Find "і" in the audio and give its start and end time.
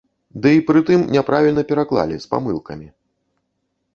0.59-0.63